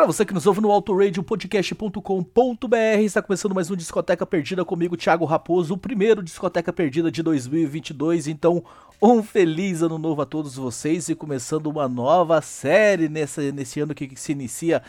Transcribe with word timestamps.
Para 0.00 0.06
você 0.06 0.24
que 0.24 0.32
nos 0.32 0.46
ouve 0.46 0.62
no 0.62 0.70
autoradiopodcast.com.br, 0.70 3.02
está 3.04 3.20
começando 3.20 3.54
mais 3.54 3.70
um 3.70 3.76
Discoteca 3.76 4.24
Perdida 4.24 4.64
comigo, 4.64 4.96
Thiago 4.96 5.26
Raposo, 5.26 5.74
o 5.74 5.76
primeiro 5.76 6.22
Discoteca 6.22 6.72
Perdida 6.72 7.10
de 7.10 7.22
2022. 7.22 8.26
Então, 8.26 8.64
um 9.02 9.22
feliz 9.22 9.82
ano 9.82 9.98
novo 9.98 10.22
a 10.22 10.24
todos 10.24 10.56
vocês 10.56 11.10
e 11.10 11.14
começando 11.14 11.66
uma 11.66 11.86
nova 11.86 12.40
série 12.40 13.10
nessa, 13.10 13.42
nesse 13.52 13.78
ano 13.78 13.94
que, 13.94 14.08
que 14.08 14.18
se 14.18 14.32
inicia 14.32 14.82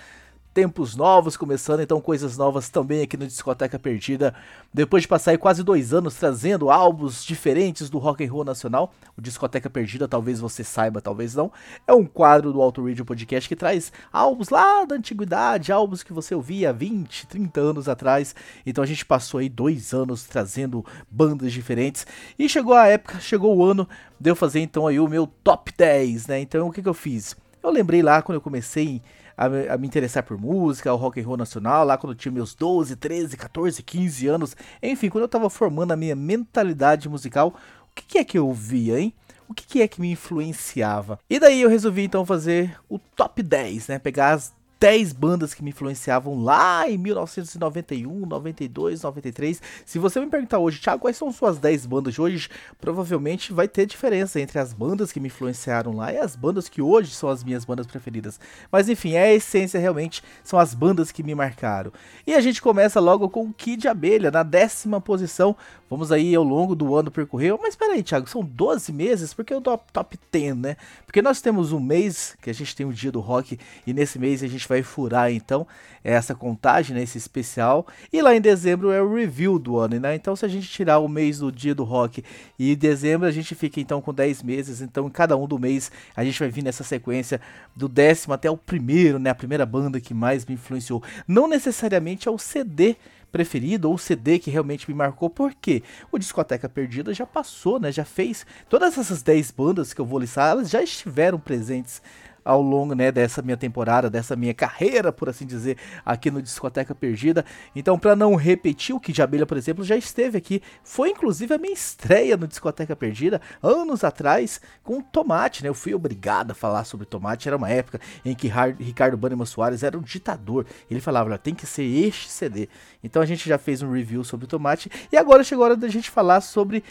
tempos 0.53 0.95
novos 0.95 1.38
começando, 1.38 1.79
então 1.79 2.01
coisas 2.01 2.38
novas 2.38 2.69
também 2.69 3.01
aqui 3.01 3.16
no 3.16 3.25
Discoteca 3.25 3.79
Perdida. 3.79 4.34
Depois 4.73 5.03
de 5.03 5.07
passar 5.07 5.38
quase 5.38 5.63
dois 5.63 5.94
anos 5.94 6.16
trazendo 6.16 6.69
álbuns 6.69 7.23
diferentes 7.23 7.89
do 7.89 7.97
rock 7.97 8.23
and 8.25 8.31
roll 8.31 8.44
nacional, 8.44 8.94
o 9.17 9.22
Discoteca 9.22 9.69
Perdida, 9.69 10.07
talvez 10.07 10.39
você 10.39 10.63
saiba, 10.63 11.01
talvez 11.01 11.36
não, 11.36 11.51
é 11.88 11.94
um 11.94 12.06
quadro 12.06 12.51
do 12.51 12.62
Auto 12.62 12.86
Radio 12.86 13.06
Podcast 13.06 13.48
que 13.48 13.56
traz 13.56 13.94
álbuns 14.12 14.50
lá 14.50 14.83
da 14.83 14.95
antiguidade, 14.95 15.71
álbuns 15.71 16.03
que 16.03 16.12
você 16.12 16.36
ouvia 16.36 16.74
20, 16.74 17.27
30 17.27 17.62
anos 17.62 17.88
atrás. 17.88 18.36
Então 18.65 18.83
a 18.83 18.88
gente 18.88 19.06
passou 19.06 19.39
aí 19.39 19.47
dois 19.47 19.94
anos 19.94 20.24
trazendo 20.24 20.86
bandas 21.09 21.54
diferentes 21.54 22.06
e 22.38 22.50
chegou 22.50 22.74
a 22.74 22.88
época, 22.88 23.19
chegou 23.19 23.56
o 23.56 23.63
ano 23.63 23.88
de 24.19 24.30
eu 24.30 24.36
fazer 24.36 24.59
então 24.59 24.86
aí 24.86 25.00
o 25.00 25.07
meu 25.07 25.27
top 25.27 25.71
10, 25.77 26.27
né? 26.27 26.42
Então 26.42 26.68
o 26.68 26.71
que, 26.71 26.81
que 26.81 26.89
eu 26.89 26.94
fiz? 26.94 27.36
Eu 27.63 27.69
lembrei 27.69 28.01
lá 28.01 28.21
quando 28.21 28.36
eu 28.36 28.42
comecei 28.42 29.01
a, 29.42 29.74
a, 29.74 29.78
me 29.78 29.88
interessar 29.88 30.24
por 30.24 30.38
música, 30.38 30.90
ao 30.90 30.98
rock 30.98 31.20
and 31.20 31.26
roll 31.26 31.38
nacional, 31.38 31.84
lá 31.84 31.98
quando 31.98 32.14
eu 32.14 32.18
tinha 32.18 32.32
meus 32.32 32.54
12, 32.54 32.96
13, 32.96 33.36
14, 33.36 33.82
15 33.82 34.28
anos. 34.28 34.56
Enfim, 34.82 35.10
quando 35.10 35.24
eu 35.24 35.28
tava 35.28 35.50
formando 35.50 35.92
a 35.92 35.96
minha 35.96 36.16
mentalidade 36.16 37.10
musical, 37.10 37.56
o 37.90 37.96
que, 37.96 38.04
que 38.04 38.18
é 38.20 38.24
que 38.24 38.38
eu 38.38 38.52
via, 38.54 39.00
hein? 39.00 39.14
O 39.50 39.54
que, 39.54 39.66
que 39.66 39.82
é 39.82 39.88
que 39.88 40.00
me 40.00 40.12
influenciava? 40.12 41.20
E 41.30 41.40
daí 41.40 41.62
eu 41.62 41.70
resolvi 41.70 42.04
então 42.04 42.26
fazer 42.26 42.78
o 42.88 42.98
top 42.98 43.42
10, 43.42 43.88
né? 43.90 44.00
Pegar 44.00 44.34
as 44.34 44.54
10 44.81 45.13
bandas 45.13 45.54
que 45.54 45.63
me 45.63 45.69
influenciavam 45.69 46.44
lá 46.44 46.89
em 46.89 46.98
1991, 46.98 48.25
92, 48.25 49.04
93. 49.04 49.62
Se 49.86 50.00
você 50.00 50.19
me 50.19 50.25
perguntar 50.25 50.57
hoje, 50.57 50.81
Thiago, 50.81 51.01
quais 51.04 51.16
são 51.16 51.31
suas 51.31 51.60
10 51.60 51.86
bandas 51.86 52.16
de 52.16 52.19
hoje? 52.19 52.50
Provavelmente 52.80 53.54
vai 53.54 53.68
ter 53.68 53.86
diferença 53.86 54.42
entre 54.42 54.57
as 54.57 54.74
bandas 54.74 55.12
que 55.12 55.19
me 55.19 55.28
influenciaram 55.28 55.95
lá 55.95 56.12
e 56.12 56.18
as 56.18 56.36
bandas 56.36 56.68
que 56.68 56.81
hoje 56.81 57.12
são 57.12 57.30
as 57.30 57.44
minhas 57.44 57.63
bandas 57.63 57.86
preferidas. 57.86 58.39
Mas 58.72 58.89
enfim, 58.89 59.12
é 59.12 59.25
a 59.25 59.33
essência 59.33 59.80
realmente 59.80 60.24
são 60.44 60.57
as 60.57 60.74
bandas 60.74 61.12
que 61.12 61.22
me 61.22 61.36
marcaram. 61.36 61.94
E 62.25 62.33
a 62.33 62.42
gente 62.42 62.60
começa 62.60 63.00
logo 63.00 63.30
com 63.30 63.54
Kid 63.54 63.88
Abelha, 63.88 64.31
na 64.31 64.42
décima 64.42 65.00
posição. 65.00 65.56
Vamos 65.92 66.12
aí 66.12 66.33
ao 66.33 66.44
longo 66.44 66.74
do 66.74 66.95
ano 66.95 67.12
percorrer. 67.12 67.56
Mas 67.62 67.75
peraí, 67.75 68.01
Thiago, 68.01 68.28
são 68.28 68.44
12 68.44 68.92
meses? 68.92 69.31
Porque 69.31 69.54
o 69.54 69.62
top, 69.62 69.83
top 69.94 70.18
10, 70.31 70.57
né? 70.57 70.78
Porque 71.06 71.22
nós 71.22 71.39
temos 71.39 71.72
um 71.72 71.80
mês 71.80 72.36
que 72.42 72.50
a 72.50 72.54
gente 72.54 72.75
tem 72.75 72.86
o 72.86 72.94
dia 72.94 73.12
do 73.12 73.19
rock 73.19 73.60
e 73.86 73.94
nesse 73.94 74.18
mês 74.18 74.42
a 74.42 74.48
gente 74.48 74.70
vai 74.71 74.83
furar 74.83 75.31
então 75.31 75.68
essa 76.03 76.33
contagem, 76.33 76.95
né, 76.95 77.03
esse 77.03 77.18
especial. 77.18 77.85
E 78.12 78.21
lá 78.21 78.35
em 78.35 78.41
dezembro 78.41 78.89
é 78.91 79.01
o 79.01 79.13
review 79.13 79.59
do 79.59 79.77
ano, 79.77 80.00
né? 80.00 80.15
Então 80.15 80.35
se 80.35 80.45
a 80.45 80.47
gente 80.47 80.68
tirar 80.68 81.00
o 81.00 81.07
mês 81.07 81.39
do 81.39 81.51
dia 81.51 81.75
do 81.75 81.83
rock 81.83 82.23
e 82.57 82.75
dezembro 82.75 83.27
a 83.27 83.31
gente 83.31 83.53
fica 83.53 83.79
então 83.79 84.01
com 84.01 84.13
10 84.13 84.41
meses. 84.44 84.81
Então 84.81 85.07
em 85.07 85.12
cada 85.12 85.35
um 85.35 85.45
do 85.45 85.59
mês 85.59 85.91
a 86.15 86.23
gente 86.23 86.39
vai 86.39 86.50
vir 86.50 86.63
nessa 86.63 86.83
sequência 86.83 87.39
do 87.75 87.88
décimo 87.88 88.33
até 88.33 88.50
o 88.50 88.57
primeiro, 88.57 89.19
né? 89.19 89.29
A 89.29 89.35
primeira 89.35 89.65
banda 89.65 90.00
que 90.00 90.13
mais 90.13 90.45
me 90.45 90.56
influenciou. 90.56 91.03
Não 91.27 91.47
necessariamente 91.47 92.27
é 92.27 92.31
o 92.31 92.38
CD 92.38 92.95
preferido 93.31 93.89
ou 93.89 93.97
CD 93.97 94.39
que 94.39 94.51
realmente 94.51 94.89
me 94.89 94.95
marcou, 94.95 95.29
porque 95.29 95.83
o 96.12 96.18
Discoteca 96.18 96.68
Perdida 96.68 97.13
já 97.13 97.25
passou, 97.25 97.79
né? 97.79 97.91
Já 97.91 98.03
fez 98.03 98.45
todas 98.69 98.97
essas 98.97 99.21
10 99.21 99.51
bandas 99.51 99.94
que 99.94 100.01
eu 100.01 100.06
vou 100.06 100.19
listar, 100.19 100.51
elas 100.51 100.69
já 100.69 100.81
estiveram 100.81 101.39
presentes 101.39 102.01
ao 102.44 102.62
longo 102.62 102.94
né, 102.94 103.12
dessa 103.12 103.42
minha 103.42 103.58
temporada, 103.58 104.10
dessa 104.10 104.36
minha 104.36 104.54
carreira, 104.54 105.12
por 105.12 105.30
assim 105.30 105.46
dizer, 105.46 105.78
aqui 106.06 106.32
no 106.32 106.42
Discoteca 106.42 106.96
Perdida. 106.96 107.46
Então, 107.76 107.98
para 107.98 108.16
não 108.16 108.36
repetir, 108.36 108.96
o 108.96 109.00
Kid 109.00 109.16
de 109.16 109.22
Abelha, 109.22 109.46
por 109.46 109.58
exemplo, 109.58 109.84
já 109.84 109.96
esteve 109.96 110.38
aqui. 110.38 110.62
Foi 110.84 111.10
inclusive 111.10 111.54
a 111.54 111.58
minha 111.58 111.74
estreia 111.74 112.38
no 112.38 112.48
Discoteca 112.48 112.96
Perdida, 112.96 113.42
anos 113.62 114.04
atrás, 114.04 114.62
com 114.84 115.02
Tomate, 115.02 115.64
né? 115.64 115.70
Eu 115.70 115.74
fui 115.74 115.94
obrigado 115.94 116.52
a 116.52 116.56
falar 116.56 116.84
sobre 116.86 117.06
Tomate. 117.06 117.48
Era 117.48 117.58
uma 117.58 117.70
época 117.70 118.00
em 118.24 118.34
que 118.34 118.52
Ricardo 118.80 119.18
Bannerman 119.18 119.46
Soares 119.46 119.84
era 119.84 119.98
um 119.98 120.02
ditador. 120.02 120.66
Ele 120.90 121.02
falava, 121.02 121.38
tem 121.38 121.54
que 121.54 121.66
ser 121.66 121.84
este 121.84 122.30
CD. 122.30 122.70
Então 123.04 123.22
a 123.22 123.26
gente 123.26 123.48
já 123.48 123.58
fez 123.58 123.82
um 123.82 123.92
review 123.92 124.24
sobre 124.24 124.48
Tomate. 124.48 124.90
E 125.12 125.18
agora 125.18 125.44
chegou 125.44 125.64
a 125.64 125.70
hora 125.70 125.78
da 125.78 125.88
gente 125.88 126.10
falar 126.10 126.42
sobre 126.42 126.84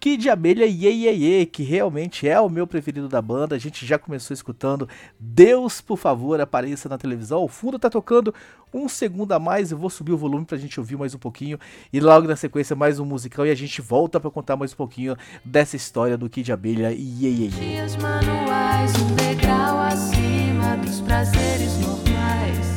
Kid 0.00 0.30
Abelha 0.30 0.64
Ye, 0.64 0.88
Ye, 0.88 1.10
Ye, 1.10 1.46
que 1.46 1.62
realmente 1.62 2.26
é 2.26 2.40
o 2.40 2.48
meu 2.48 2.66
preferido 2.66 3.06
da 3.06 3.20
banda. 3.20 3.54
A 3.54 3.58
gente 3.58 3.84
já 3.84 3.98
começou 3.98 4.32
escutando 4.32 4.88
Deus, 5.18 5.82
por 5.82 5.98
favor, 5.98 6.40
apareça 6.40 6.88
na 6.88 6.96
televisão. 6.96 7.44
O 7.44 7.48
fundo 7.48 7.78
tá 7.78 7.90
tocando 7.90 8.34
um 8.72 8.88
segundo 8.88 9.32
a 9.32 9.38
mais. 9.38 9.70
Eu 9.70 9.76
vou 9.76 9.90
subir 9.90 10.12
o 10.12 10.16
volume 10.16 10.46
pra 10.46 10.56
gente 10.56 10.80
ouvir 10.80 10.96
mais 10.96 11.14
um 11.14 11.18
pouquinho. 11.18 11.58
E 11.92 12.00
logo 12.00 12.26
na 12.26 12.34
sequência, 12.34 12.74
mais 12.74 12.98
um 12.98 13.04
musical. 13.04 13.46
E 13.46 13.50
a 13.50 13.54
gente 13.54 13.82
volta 13.82 14.18
para 14.18 14.30
contar 14.30 14.56
mais 14.56 14.72
um 14.72 14.76
pouquinho 14.76 15.14
dessa 15.44 15.76
história 15.76 16.16
do 16.16 16.30
Kid 16.30 16.50
Abelha 16.50 16.92
e 16.92 17.02
Ye, 17.22 17.26
Ye, 17.26 17.44
Ye. 17.44 17.48
Dias 17.48 17.96
manuais, 17.96 18.92
um 18.96 19.14
degrau 19.16 19.80
acima 19.80 20.78
dos 20.78 21.02
prazeres 21.02 21.78
normais. 21.78 22.69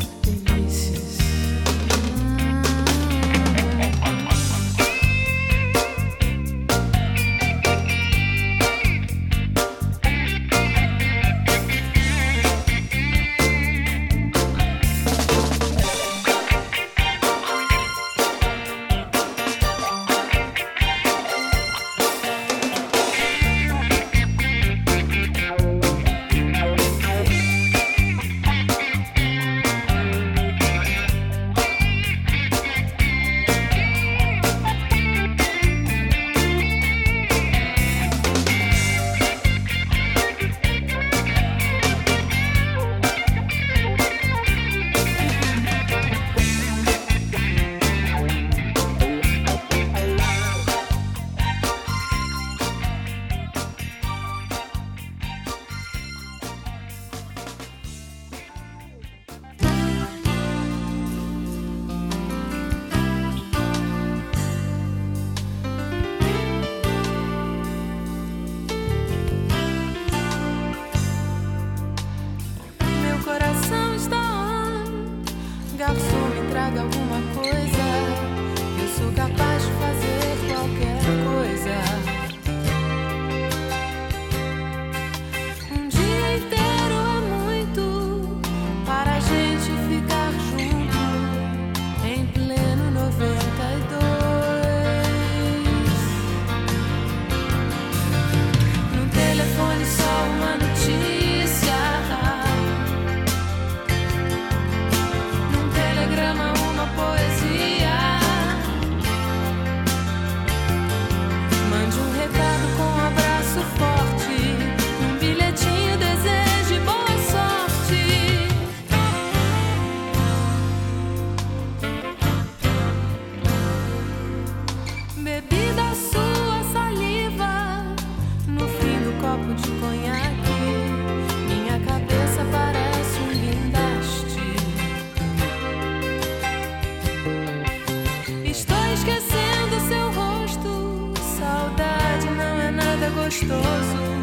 Poesia. 143.41 144.13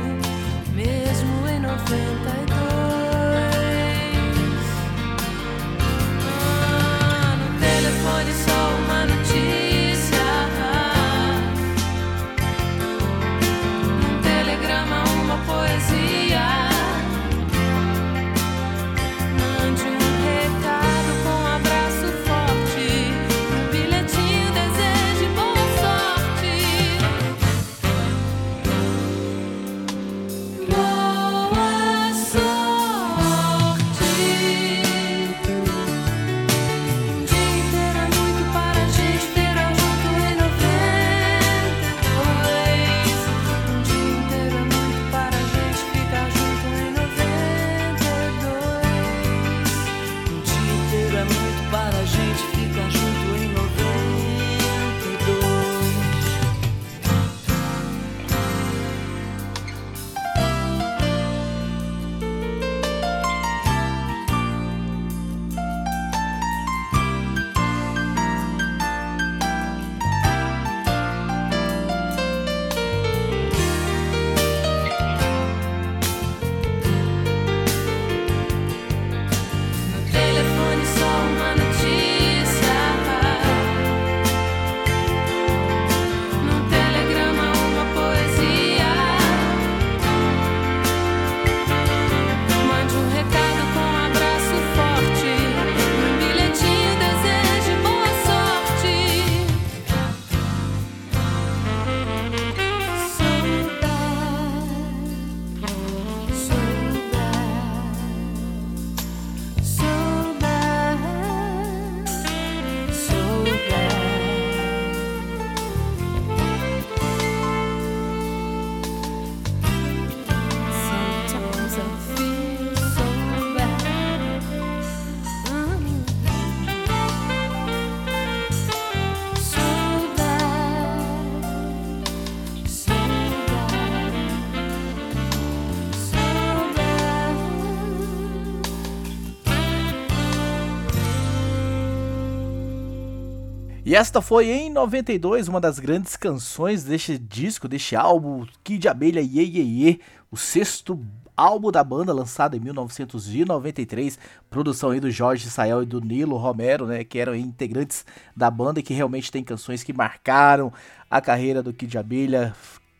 E 143.82 143.94
esta 143.94 144.20
foi 144.20 144.50
em 144.50 144.70
92 144.70 145.48
uma 145.48 145.58
das 145.58 145.78
grandes 145.78 146.14
canções 146.14 146.84
deste 146.84 147.16
disco, 147.16 147.66
deste 147.66 147.96
álbum 147.96 148.46
Kid 148.62 148.86
Abelha 148.86 149.20
Ye 149.22 149.40
Ye 149.40 149.84
Ye, 149.84 150.00
o 150.30 150.36
sexto 150.36 151.00
álbum 151.34 151.70
da 151.70 151.82
banda 151.82 152.12
lançado 152.12 152.54
em 152.54 152.60
1993, 152.60 154.18
produção 154.50 154.90
aí 154.90 155.00
do 155.00 155.10
Jorge 155.10 155.48
Sael 155.48 155.82
e 155.82 155.86
do 155.86 155.98
Nilo 155.98 156.36
Romero, 156.36 156.86
né, 156.86 157.02
que 157.04 157.18
eram 157.18 157.34
integrantes 157.34 158.04
da 158.36 158.50
banda 158.50 158.80
e 158.80 158.82
que 158.82 158.92
realmente 158.92 159.32
tem 159.32 159.42
canções 159.42 159.82
que 159.82 159.94
marcaram 159.94 160.70
a 161.10 161.18
carreira 161.18 161.62
do 161.62 161.72
Kid 161.72 161.96
Abelha, 161.96 162.54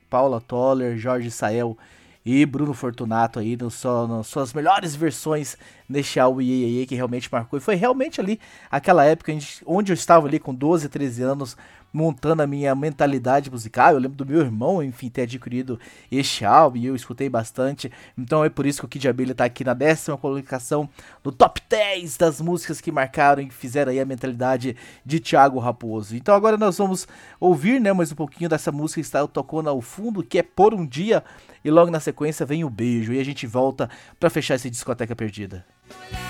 Paula 0.08 0.40
Toller, 0.40 0.96
Jorge 0.96 1.30
Sael 1.30 1.76
e 2.32 2.46
Bruno 2.46 2.72
Fortunato 2.72 3.40
aí 3.40 3.56
no 3.56 3.70
só, 3.70 4.06
nas 4.06 4.28
suas 4.28 4.52
melhores 4.52 4.94
versões 4.94 5.56
neste 5.88 6.20
Iê, 6.20 6.87
que 6.87 6.94
realmente 6.94 7.28
marcou. 7.30 7.58
E 7.58 7.60
foi 7.60 7.75
realmente 7.75 8.20
ali 8.20 8.38
aquela 8.70 9.04
época 9.04 9.32
onde 9.66 9.90
eu 9.90 9.94
estava 9.94 10.28
ali 10.28 10.38
com 10.38 10.54
12, 10.54 10.88
13 10.88 11.22
anos 11.25 11.56
montando 11.92 12.42
a 12.42 12.47
minha 12.47 12.75
mentalidade 12.75 13.50
musical. 13.50 13.92
Eu 13.92 13.99
lembro 13.99 14.16
do 14.16 14.26
meu 14.26 14.40
irmão, 14.40 14.82
enfim, 14.82 15.09
ter 15.09 15.23
adquirido 15.23 15.78
este 16.11 16.44
álbum 16.44 16.78
e 16.78 16.87
eu 16.87 16.97
escutei 16.97 17.28
bastante. 17.28 17.90
Então 18.16 18.44
é 18.44 18.49
por 18.49 18.66
isso 18.66 18.80
que 18.80 18.87
o 18.87 18.88
Kid 18.88 19.09
Abelha 19.09 19.32
está 19.32 19.44
aqui 19.44 19.64
na 19.64 19.75
décima 19.75 20.16
colocação 20.16 20.88
no 21.25 21.32
top 21.32 21.61
10 21.68 22.16
das 22.16 22.40
músicas 22.40 22.80
que 22.80 22.92
marcaram 22.92 23.42
e 23.42 23.50
fizeram 23.50 23.92
aí 23.92 24.00
a 24.00 24.04
mentalidade 24.04 24.76
de 25.04 25.20
Thiago 25.20 25.59
Raposo. 25.59 26.16
Então 26.16 26.35
agora 26.35 26.56
nós 26.56 26.78
vamos 26.78 27.06
ouvir, 27.38 27.80
né, 27.80 27.92
mais 27.92 28.12
um 28.12 28.16
pouquinho 28.16 28.49
dessa 28.49 28.73
música 28.73 29.00
que 29.00 29.06
está 29.06 29.26
tocando 29.26 29.68
ao 29.68 29.80
fundo, 29.80 30.23
que 30.23 30.38
é 30.38 30.42
Por 30.42 30.75
um 30.75 30.87
Dia, 30.87 31.23
e 31.64 31.70
logo 31.70 31.90
na 31.90 32.00
sequência 32.00 32.47
vem 32.47 32.64
o 32.64 32.70
beijo 32.70 33.12
e 33.12 33.20
a 33.20 33.25
gente 33.25 33.47
volta 33.47 33.88
para 34.18 34.30
fechar 34.30 34.54
essa 34.54 34.70
discoteca 34.70 35.14
perdida. 35.14 35.64
de 35.90 36.29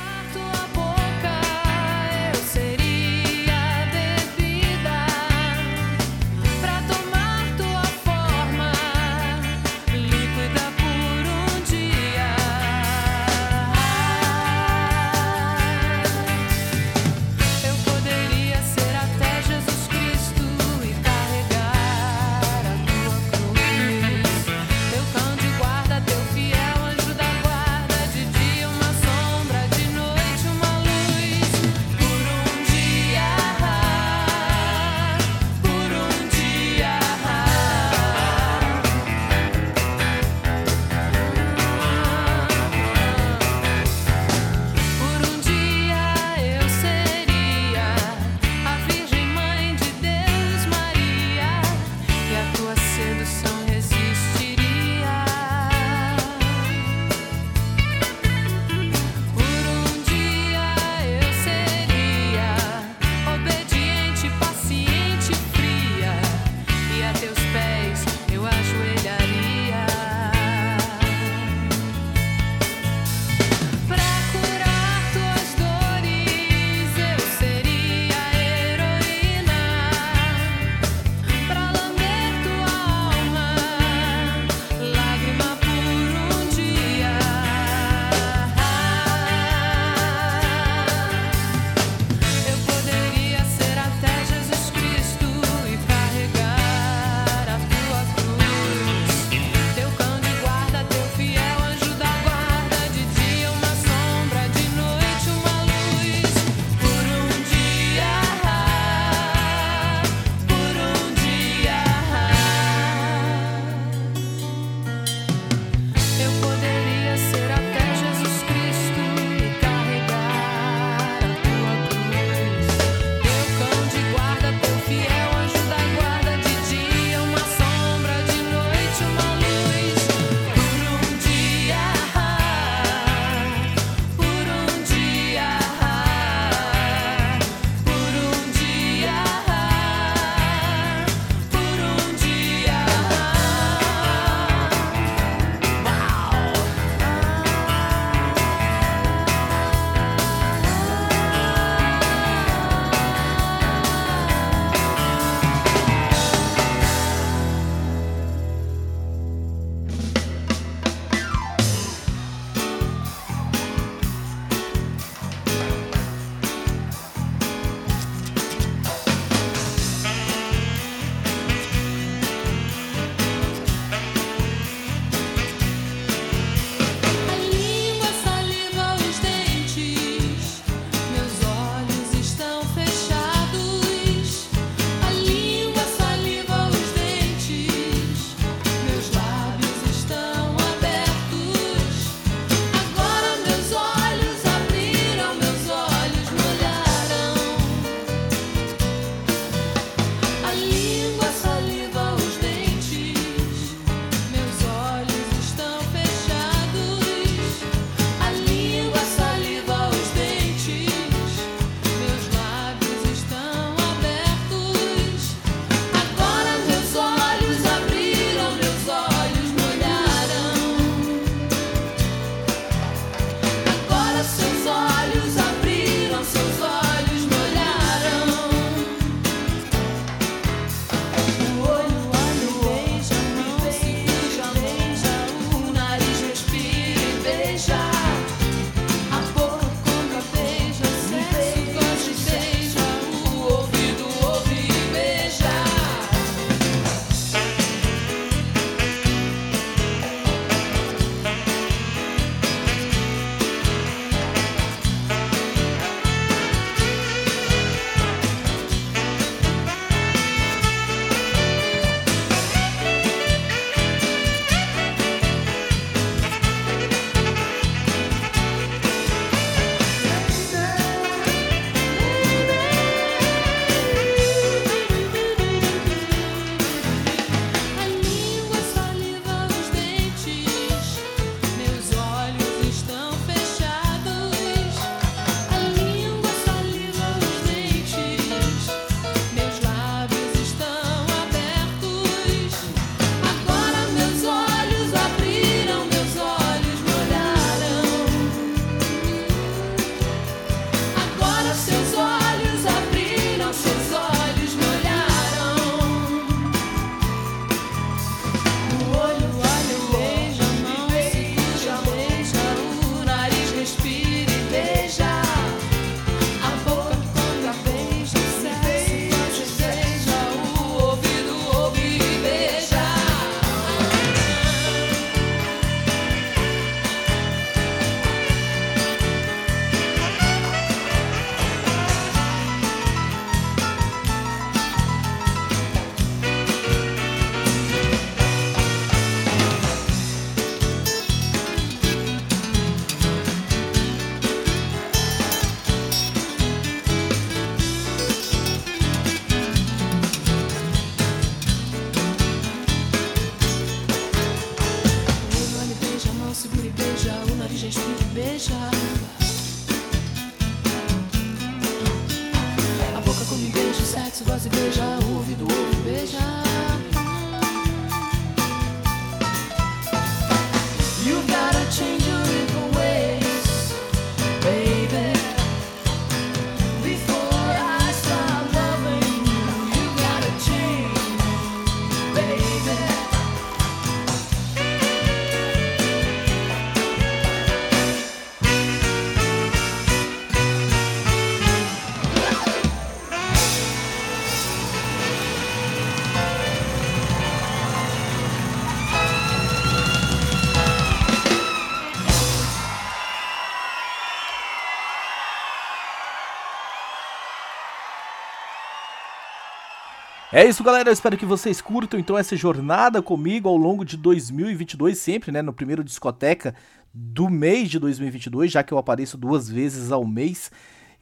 É 410.32 410.44
isso, 410.44 410.62
galera. 410.62 410.88
Eu 410.88 410.92
espero 410.92 411.16
que 411.16 411.26
vocês 411.26 411.60
curtam 411.60 411.98
então 411.98 412.16
essa 412.16 412.36
jornada 412.36 413.02
comigo 413.02 413.48
ao 413.48 413.56
longo 413.56 413.84
de 413.84 413.96
2022, 413.96 414.96
sempre, 414.96 415.32
né? 415.32 415.42
No 415.42 415.52
primeiro 415.52 415.82
discoteca 415.82 416.54
do 416.94 417.28
mês 417.28 417.68
de 417.68 417.80
2022, 417.80 418.52
já 418.52 418.62
que 418.62 418.72
eu 418.72 418.78
apareço 418.78 419.18
duas 419.18 419.48
vezes 419.48 419.90
ao 419.90 420.04
mês. 420.06 420.52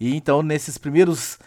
E 0.00 0.16
então, 0.16 0.42
nesses 0.42 0.78
primeiros 0.78 1.38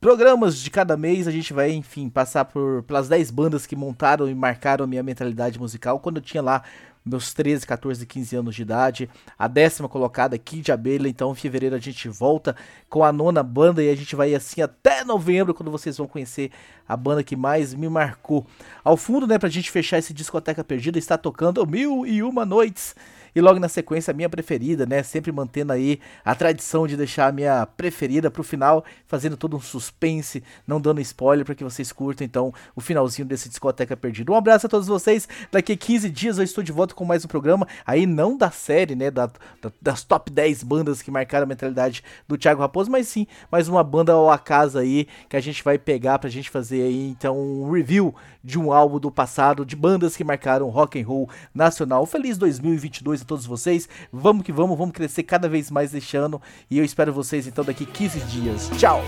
programas 0.00 0.58
de 0.58 0.70
cada 0.70 0.96
mês, 0.96 1.28
a 1.28 1.30
gente 1.30 1.52
vai, 1.52 1.70
enfim, 1.70 2.08
passar 2.08 2.46
por, 2.46 2.82
pelas 2.84 3.10
10 3.10 3.30
bandas 3.30 3.66
que 3.66 3.76
montaram 3.76 4.26
e 4.26 4.34
marcaram 4.34 4.84
a 4.84 4.88
minha 4.88 5.02
mentalidade 5.02 5.58
musical 5.58 6.00
quando 6.00 6.16
eu 6.16 6.22
tinha 6.22 6.42
lá 6.42 6.62
meus 7.04 7.32
13, 7.32 7.66
14, 7.66 8.06
15 8.06 8.36
anos 8.36 8.54
de 8.54 8.62
idade. 8.62 9.10
A 9.38 9.48
décima 9.48 9.88
colocada 9.88 10.36
aqui 10.36 10.60
de 10.60 10.72
abelha. 10.72 11.08
Então, 11.08 11.32
em 11.32 11.34
fevereiro 11.34 11.74
a 11.74 11.78
gente 11.78 12.08
volta 12.08 12.54
com 12.88 13.04
a 13.04 13.12
nona 13.12 13.42
banda 13.42 13.82
e 13.82 13.90
a 13.90 13.96
gente 13.96 14.14
vai 14.16 14.34
assim 14.34 14.60
até 14.60 15.04
novembro, 15.04 15.54
quando 15.54 15.70
vocês 15.70 15.96
vão 15.96 16.06
conhecer 16.06 16.50
a 16.88 16.96
banda 16.96 17.22
que 17.22 17.36
mais 17.36 17.74
me 17.74 17.88
marcou. 17.88 18.46
Ao 18.82 18.96
fundo, 18.96 19.26
né, 19.26 19.38
pra 19.38 19.48
gente 19.48 19.70
fechar 19.70 19.98
esse 19.98 20.12
discoteca 20.12 20.64
perdida, 20.64 20.98
está 20.98 21.18
tocando 21.18 21.66
Mil 21.66 22.06
e 22.06 22.22
Uma 22.22 22.44
Noites. 22.44 22.94
E 23.34 23.40
logo 23.40 23.58
na 23.58 23.68
sequência, 23.68 24.10
a 24.10 24.14
minha 24.14 24.28
preferida, 24.28 24.86
né? 24.86 25.02
Sempre 25.02 25.30
mantendo 25.32 25.72
aí 25.72 26.00
a 26.24 26.34
tradição 26.34 26.86
de 26.86 26.96
deixar 26.96 27.28
a 27.28 27.32
minha 27.32 27.66
preferida 27.66 28.30
pro 28.30 28.42
final, 28.42 28.84
fazendo 29.06 29.36
todo 29.36 29.56
um 29.56 29.60
suspense, 29.60 30.42
não 30.66 30.80
dando 30.80 31.00
spoiler 31.00 31.44
para 31.44 31.54
que 31.54 31.64
vocês 31.64 31.92
curtam, 31.92 32.24
então, 32.24 32.52
o 32.74 32.80
finalzinho 32.80 33.26
desse 33.26 33.48
Discoteca 33.48 33.96
Perdido. 33.96 34.32
Um 34.32 34.36
abraço 34.36 34.66
a 34.66 34.68
todos 34.68 34.86
vocês. 34.88 35.28
Daqui 35.52 35.72
a 35.72 35.76
15 35.76 36.10
dias 36.10 36.38
eu 36.38 36.44
estou 36.44 36.62
de 36.64 36.72
volta 36.72 36.94
com 36.94 37.04
mais 37.04 37.24
um 37.24 37.28
programa, 37.28 37.66
aí 37.86 38.06
não 38.06 38.36
da 38.36 38.50
série, 38.50 38.94
né? 38.94 39.10
Da, 39.10 39.26
da- 39.26 39.72
das 39.80 40.02
top 40.04 40.30
10 40.30 40.62
bandas 40.62 41.02
que 41.02 41.10
marcaram 41.10 41.44
a 41.44 41.46
mentalidade 41.48 42.02
do 42.26 42.36
Thiago 42.36 42.60
Raposo, 42.60 42.90
mas 42.90 43.08
sim, 43.08 43.26
mais 43.50 43.68
uma 43.68 43.82
banda 43.84 44.12
ao 44.12 44.30
acaso 44.30 44.78
aí 44.78 45.06
que 45.28 45.36
a 45.36 45.40
gente 45.40 45.62
vai 45.62 45.78
pegar 45.78 46.18
pra 46.18 46.28
gente 46.30 46.50
fazer 46.50 46.82
aí, 46.82 47.08
então, 47.10 47.38
um 47.38 47.70
review 47.70 48.14
de 48.42 48.58
um 48.58 48.72
álbum 48.72 48.98
do 48.98 49.10
passado, 49.10 49.64
de 49.64 49.76
bandas 49.76 50.16
que 50.16 50.24
marcaram 50.24 50.68
rock 50.68 51.00
and 51.00 51.06
roll 51.06 51.28
nacional. 51.54 52.06
Feliz 52.06 52.38
2022 52.38 53.17
a 53.22 53.24
todos 53.24 53.46
vocês. 53.46 53.88
Vamos 54.12 54.44
que 54.44 54.52
vamos, 54.52 54.76
vamos 54.76 54.94
crescer 54.94 55.22
cada 55.22 55.48
vez 55.48 55.70
mais 55.70 55.94
este 55.94 56.16
ano 56.16 56.40
e 56.70 56.78
eu 56.78 56.84
espero 56.84 57.12
vocês 57.12 57.46
então 57.46 57.64
daqui 57.64 57.86
15 57.86 58.20
dias. 58.20 58.70
Tchau. 58.78 59.02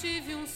Tive 0.00 0.34
um 0.34 0.47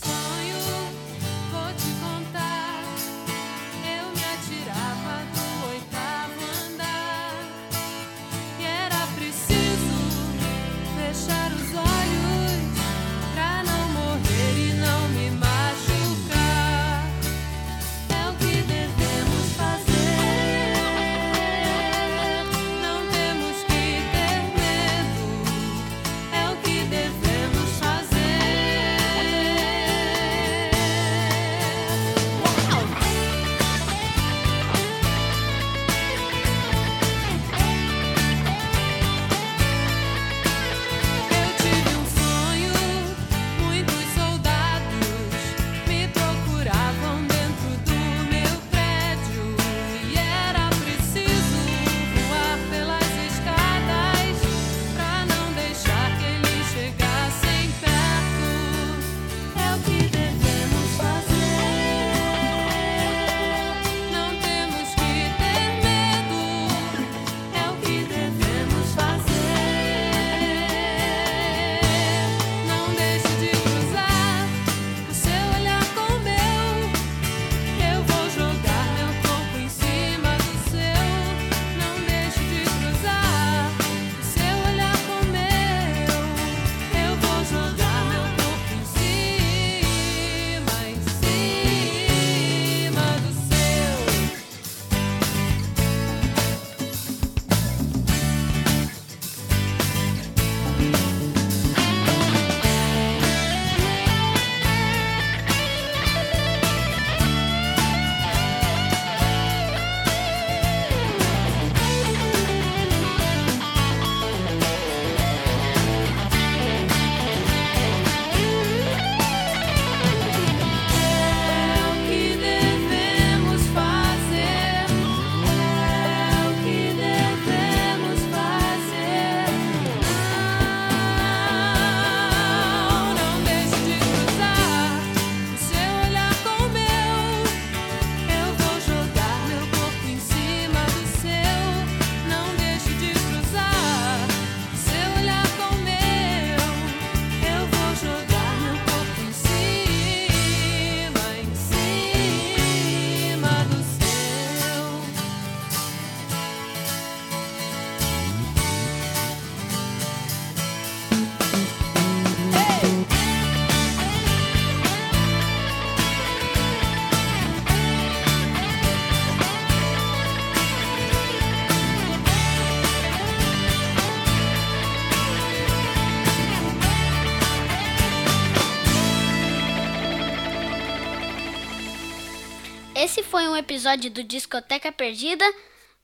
episódio 183.62 184.10
do 184.10 184.24
Discoteca 184.24 184.90
Perdida 184.90 185.44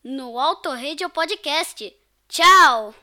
no 0.03 0.39
Auto 0.39 0.71
Radio 0.71 1.11
Podcast. 1.11 1.93
Tchau! 2.29 2.95